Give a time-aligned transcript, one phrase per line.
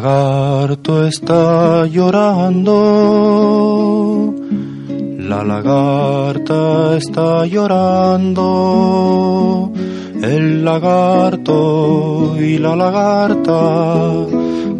[0.00, 2.76] Lagarto está llorando,
[5.18, 8.44] la lagarta está llorando,
[10.22, 14.12] el lagarto y la lagarta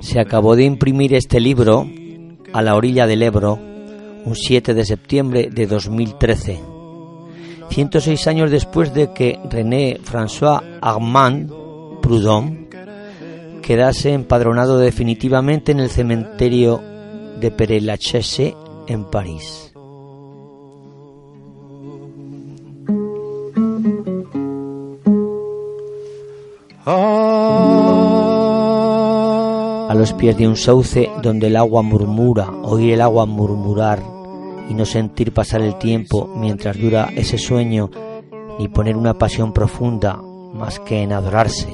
[0.00, 1.86] Se acabó de imprimir este libro
[2.54, 3.58] a la orilla del Ebro
[4.24, 6.75] un 7 de septiembre de 2013.
[7.70, 11.50] 106 años después de que René François Armand
[12.00, 12.68] Proudhon
[13.62, 16.80] quedase empadronado definitivamente en el cementerio
[17.40, 18.54] de Père Lachaise
[18.86, 19.72] en París.
[29.88, 34.15] A los pies de un sauce donde el agua murmura, oír el agua murmurar
[34.68, 37.90] y no sentir pasar el tiempo mientras dura ese sueño,
[38.58, 40.20] ni poner una pasión profunda
[40.54, 41.68] más que en adorarse.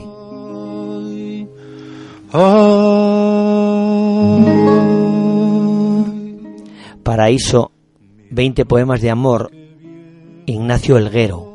[7.02, 7.72] Paraíso,
[8.30, 9.50] 20 poemas de amor,
[10.46, 11.48] Ignacio Elguero.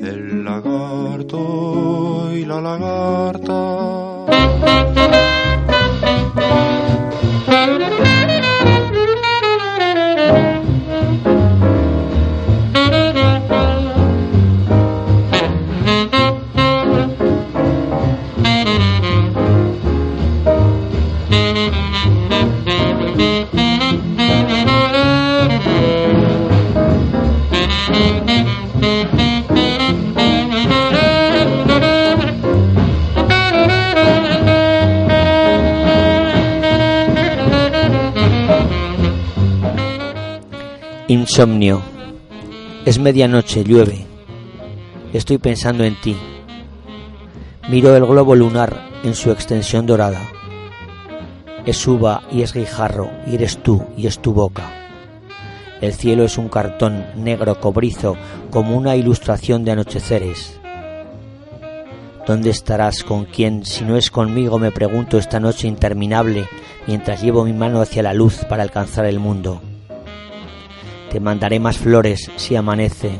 [0.00, 4.07] El lagarto y la lagarta.
[41.38, 41.80] Insomnio.
[42.84, 44.04] Es medianoche, llueve.
[45.12, 46.16] Estoy pensando en ti.
[47.68, 50.20] Miro el globo lunar en su extensión dorada.
[51.64, 54.64] Es uva y es guijarro y eres tú y es tu boca.
[55.80, 58.16] El cielo es un cartón negro cobrizo
[58.50, 60.58] como una ilustración de anocheceres.
[62.26, 63.64] ¿Dónde estarás con quién?
[63.64, 66.48] Si no es conmigo, me pregunto esta noche interminable
[66.88, 69.62] mientras llevo mi mano hacia la luz para alcanzar el mundo.
[71.10, 73.10] Te mandaré más flores si amanece.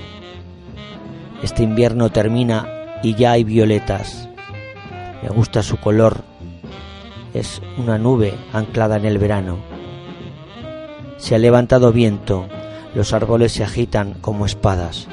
[1.42, 2.68] Este invierno termina
[3.02, 4.28] y ya hay violetas.
[5.22, 6.22] Me gusta su color.
[7.32, 9.58] Es una nube anclada en el verano.
[11.16, 12.48] Se ha levantado viento.
[12.94, 15.08] Los árboles se agitan como espadas.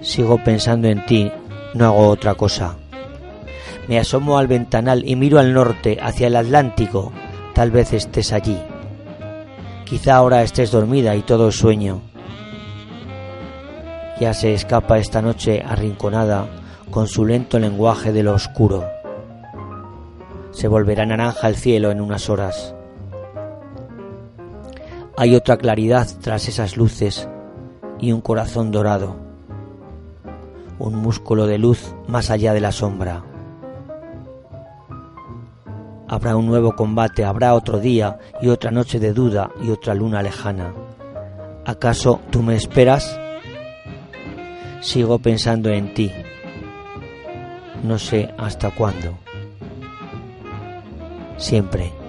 [0.00, 1.30] Sigo pensando en ti.
[1.74, 2.76] No hago otra cosa.
[3.88, 7.12] Me asomo al ventanal y miro al norte, hacia el Atlántico.
[7.54, 8.58] Tal vez estés allí.
[9.92, 12.00] Quizá ahora estés dormida y todo es sueño.
[14.18, 16.46] Ya se escapa esta noche arrinconada
[16.90, 18.88] con su lento lenguaje de lo oscuro.
[20.50, 22.74] Se volverá naranja el cielo en unas horas.
[25.18, 27.28] Hay otra claridad tras esas luces
[28.00, 29.16] y un corazón dorado.
[30.78, 33.24] Un músculo de luz más allá de la sombra.
[36.12, 40.22] Habrá un nuevo combate, habrá otro día y otra noche de duda y otra luna
[40.22, 40.74] lejana.
[41.64, 43.18] ¿Acaso tú me esperas?
[44.82, 46.12] Sigo pensando en ti.
[47.82, 49.14] No sé hasta cuándo.
[51.38, 52.01] Siempre.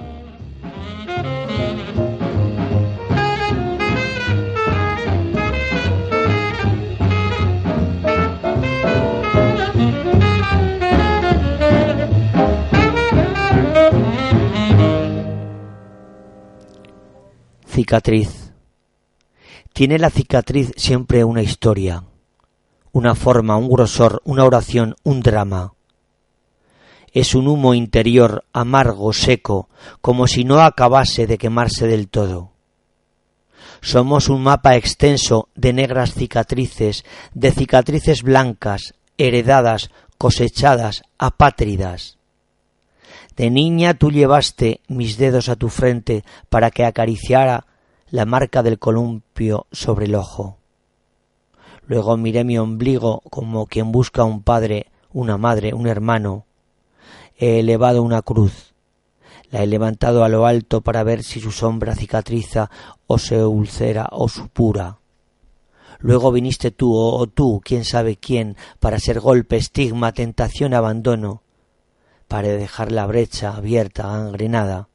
[17.73, 18.53] Cicatriz.
[19.73, 22.03] Tiene la cicatriz siempre una historia,
[22.91, 25.73] una forma, un grosor, una oración, un drama.
[27.13, 29.69] Es un humo interior amargo, seco,
[30.01, 32.51] como si no acabase de quemarse del todo.
[33.81, 37.03] Somos un mapa extenso de negras cicatrices,
[37.33, 42.19] de cicatrices blancas, heredadas, cosechadas, apátridas.
[43.35, 47.65] De niña tú llevaste mis dedos a tu frente para que acariciara
[48.09, 50.57] la marca del columpio sobre el ojo.
[51.88, 56.45] Luego miré mi ombligo como quien busca un padre, una madre, un hermano.
[57.38, 58.74] He elevado una cruz.
[59.50, 62.69] La he levantado a lo alto para ver si su sombra cicatriza
[63.07, 64.97] o se ulcera o supura.
[66.00, 71.42] Luego viniste tú, o oh, tú, quién sabe quién, para ser golpe, estigma, tentación, abandono,
[72.33, 74.88] para dejar la brecha abierta, gangrenada.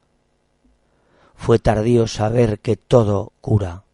[1.37, 3.85] Fue tardío saber que todo cura,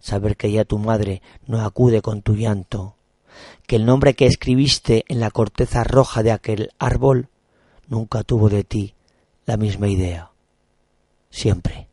[0.00, 2.94] saber que ya tu madre no acude con tu llanto,
[3.66, 7.28] que el nombre que escribiste en la corteza roja de aquel árbol
[7.88, 8.94] nunca tuvo de ti
[9.44, 10.30] la misma idea.
[11.28, 11.88] Siempre.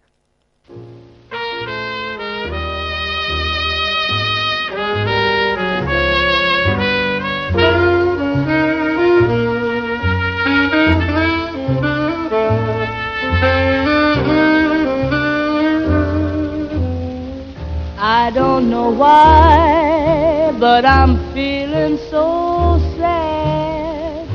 [18.25, 24.29] I don't know why, but I'm feeling so sad.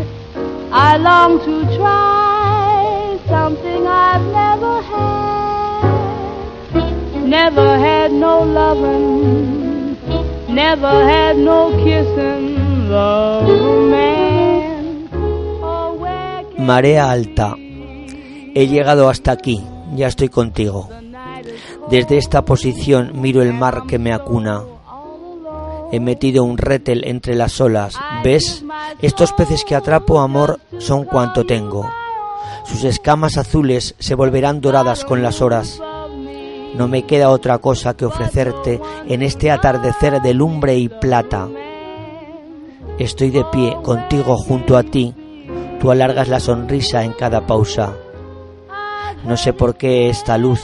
[0.70, 5.84] I long to try something I've never had.
[7.24, 9.96] Never had no loving,
[10.54, 12.58] never had no kissing,
[12.90, 15.08] man.
[15.62, 15.96] Oh,
[16.58, 17.56] Marea alta.
[17.56, 19.64] He llegado hasta aquí.
[19.96, 20.90] Ya estoy contigo.
[21.90, 24.62] Desde esta posición miro el mar que me acuna.
[25.90, 27.94] He metido un rétel entre las olas.
[28.22, 28.62] ¿Ves?
[29.00, 31.90] Estos peces que atrapo, amor, son cuanto tengo.
[32.66, 35.80] Sus escamas azules se volverán doradas con las horas.
[36.74, 41.48] No me queda otra cosa que ofrecerte en este atardecer de lumbre y plata.
[42.98, 45.14] Estoy de pie contigo junto a ti.
[45.80, 47.94] Tú alargas la sonrisa en cada pausa.
[49.24, 50.60] No sé por qué esta luz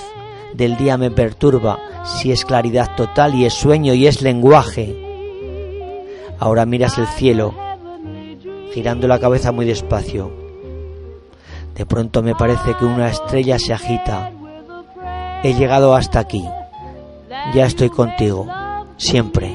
[0.55, 4.97] del día me perturba, si es claridad total y es sueño y es lenguaje.
[6.39, 7.55] Ahora miras el cielo,
[8.73, 10.31] girando la cabeza muy despacio.
[11.75, 14.31] De pronto me parece que una estrella se agita.
[15.43, 16.45] He llegado hasta aquí.
[17.53, 18.47] Ya estoy contigo,
[18.97, 19.53] siempre.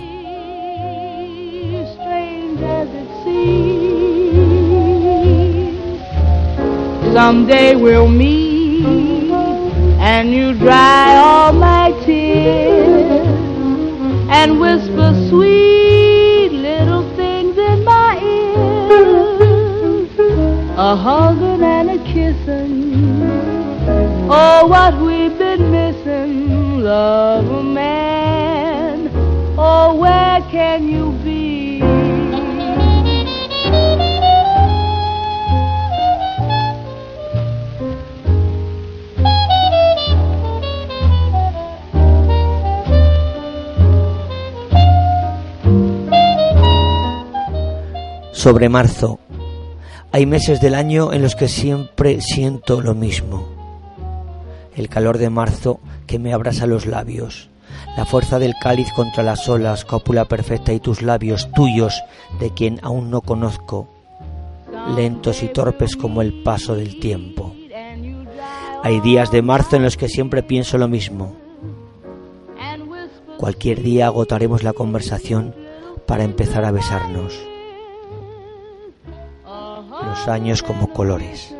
[10.10, 13.28] And you dry all my tears
[14.38, 18.90] and whisper sweet little things in my ear.
[20.90, 23.22] A hugging and a kissing.
[24.32, 29.12] Oh, what we've been missing, love man.
[29.60, 31.09] Oh, where can you
[48.40, 49.20] Sobre marzo.
[50.14, 53.50] Hay meses del año en los que siempre siento lo mismo.
[54.78, 57.50] El calor de marzo que me abrasa los labios,
[57.98, 62.02] la fuerza del cáliz contra las olas, cópula perfecta y tus labios tuyos
[62.40, 63.90] de quien aún no conozco,
[64.96, 67.54] lentos y torpes como el paso del tiempo.
[68.84, 71.36] Hay días de marzo en los que siempre pienso lo mismo.
[73.38, 75.54] Cualquier día agotaremos la conversación
[76.06, 77.38] para empezar a besarnos.
[80.20, 81.56] Los años como colores.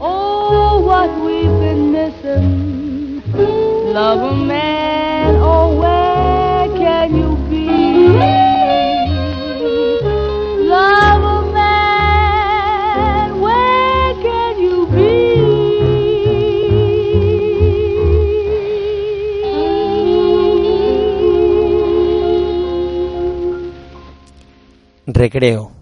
[0.00, 3.22] Oh, what we've been missing.
[3.92, 7.66] Love a man, oh, where can you be?
[10.66, 14.86] Love a man, where can you
[25.06, 25.12] be?
[25.12, 25.77] Recreo.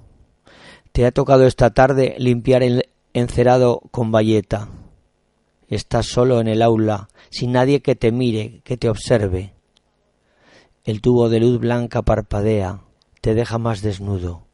[0.97, 4.71] Te ha tocado esta tarde limpiar el encerado con bayeta.
[5.69, 9.53] Estás solo en el aula, sin nadie que te mire, que te observe.
[10.85, 12.81] El tubo de luz blanca parpadea,
[13.21, 14.47] te deja más desnudo.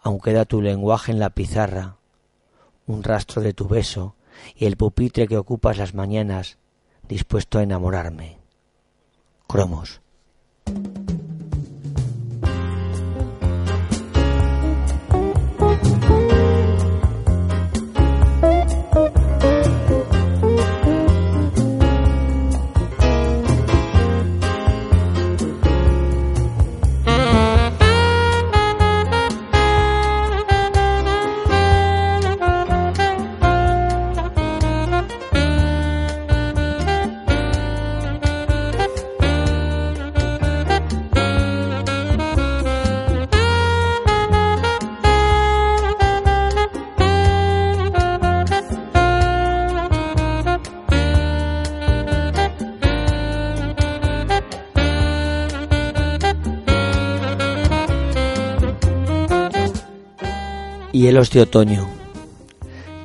[0.00, 1.96] Aún queda tu lenguaje en la pizarra,
[2.86, 4.16] un rastro de tu beso
[4.54, 6.58] y el pupitre que ocupas las mañanas,
[7.08, 8.36] dispuesto a enamorarme.
[9.46, 10.03] Cromos.
[61.04, 61.86] Hielos de otoño.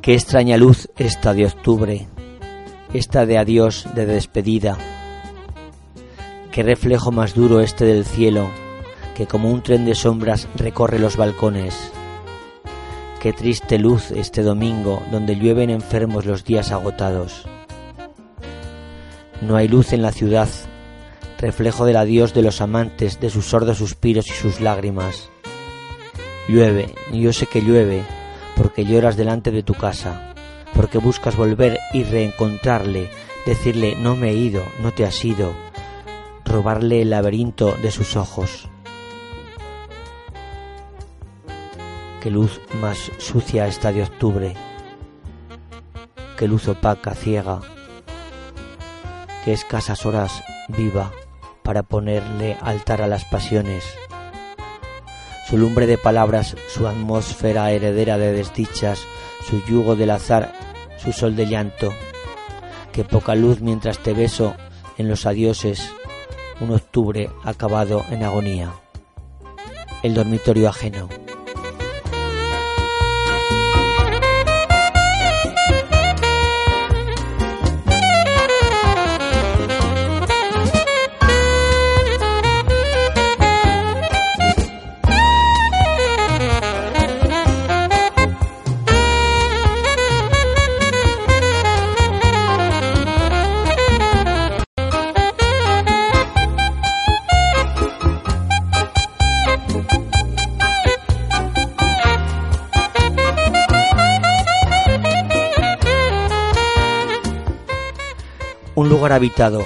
[0.00, 2.08] Qué extraña luz esta de octubre,
[2.94, 4.78] esta de adiós, de despedida.
[6.50, 8.48] Qué reflejo más duro este del cielo,
[9.14, 11.92] que como un tren de sombras recorre los balcones.
[13.20, 17.44] Qué triste luz este domingo, donde llueven enfermos los días agotados.
[19.42, 20.48] No hay luz en la ciudad,
[21.38, 25.28] reflejo del adiós de los amantes, de sus sordos suspiros y sus lágrimas.
[26.48, 28.02] Llueve, yo sé que llueve,
[28.56, 30.34] porque lloras delante de tu casa,
[30.74, 33.10] porque buscas volver y reencontrarle,
[33.46, 35.54] decirle no me he ido, no te has ido,
[36.44, 38.68] robarle el laberinto de sus ojos.
[42.20, 44.54] Qué luz más sucia está de octubre,
[46.36, 47.60] qué luz opaca, ciega,
[49.44, 51.12] qué escasas horas viva
[51.62, 53.84] para ponerle altar a las pasiones
[55.50, 59.00] su lumbre de palabras, su atmósfera heredera de desdichas,
[59.44, 60.52] su yugo del azar,
[60.96, 61.92] su sol de llanto.
[62.92, 64.54] Que poca luz mientras te beso
[64.96, 65.90] en los adioses,
[66.60, 68.72] un octubre acabado en agonía.
[70.04, 71.08] El dormitorio ajeno.
[109.08, 109.64] Habitado.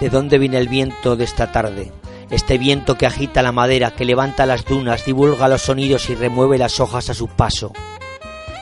[0.00, 1.92] ¿De dónde viene el viento de esta tarde?
[2.30, 6.58] Este viento que agita la madera, que levanta las dunas, divulga los sonidos y remueve
[6.58, 7.72] las hojas a su paso.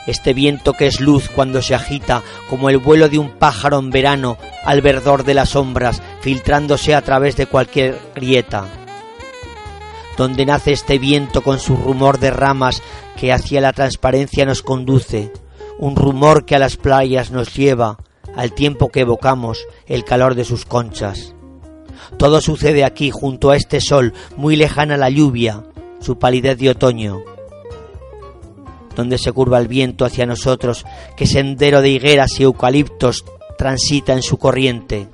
[0.07, 3.89] Este viento que es luz cuando se agita, como el vuelo de un pájaro en
[3.89, 8.65] verano al verdor de las sombras, filtrándose a través de cualquier grieta.
[10.15, 12.81] Donde nace este viento con su rumor de ramas
[13.17, 15.33] que hacia la transparencia nos conduce,
[15.77, 17.97] un rumor que a las playas nos lleva,
[18.37, 21.33] al tiempo que evocamos el calor de sus conchas.
[22.17, 25.63] Todo sucede aquí junto a este sol, muy lejana la lluvia,
[25.99, 27.23] su palidez de otoño,
[28.95, 30.85] donde se curva el viento hacia nosotros,
[31.17, 33.25] que sendero de higueras y eucaliptos
[33.57, 35.07] transita en su corriente.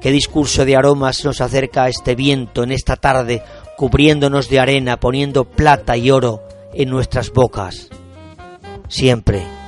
[0.00, 3.42] Qué discurso de aromas nos acerca este viento en esta tarde,
[3.78, 6.42] cubriéndonos de arena, poniendo plata y oro
[6.74, 7.88] en nuestras bocas.
[8.88, 9.63] Siempre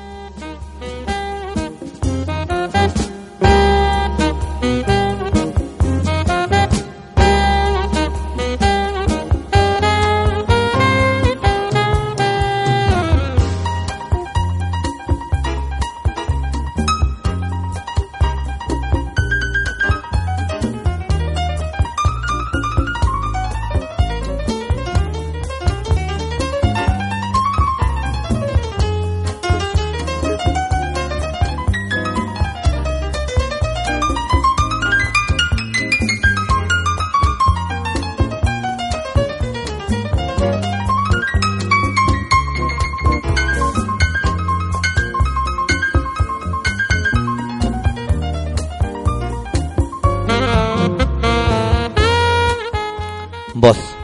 [53.66, 53.96] Voz.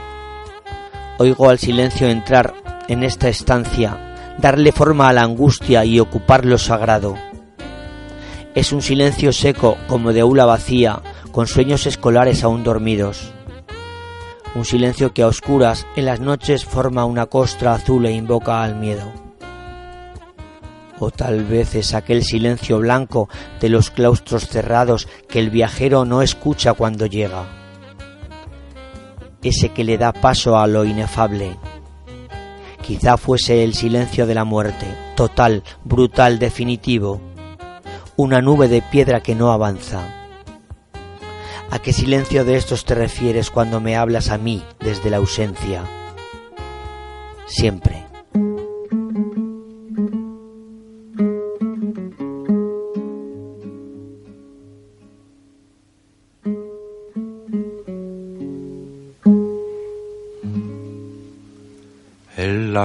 [1.19, 2.53] Oigo al silencio entrar
[2.89, 7.15] en esta estancia, darle forma a la angustia y ocupar lo sagrado.
[8.55, 11.01] Es un silencio seco como de aula vacía,
[11.31, 13.31] con sueños escolares aún dormidos.
[14.53, 18.75] Un silencio que a oscuras en las noches forma una costra azul e invoca al
[18.75, 19.13] miedo.
[20.99, 23.29] O tal vez es aquel silencio blanco
[23.61, 27.62] de los claustros cerrados que el viajero no escucha cuando llega
[29.43, 31.57] ese que le da paso a lo inefable.
[32.81, 34.85] Quizá fuese el silencio de la muerte,
[35.15, 37.21] total, brutal, definitivo,
[38.15, 40.07] una nube de piedra que no avanza.
[41.71, 45.83] ¿A qué silencio de estos te refieres cuando me hablas a mí desde la ausencia?
[47.47, 48.12] Siempre.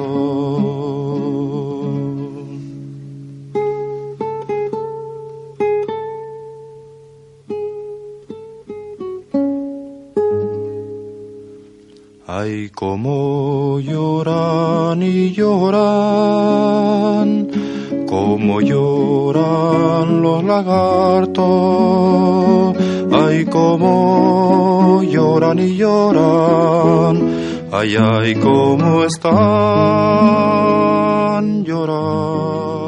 [12.27, 17.49] Ay, como lloran y lloran,
[18.09, 21.45] como lloran los lagartos.
[23.13, 27.15] Ay, como lloran y lloran,
[27.73, 29.35] ay, ay, como están
[31.65, 32.88] llorando.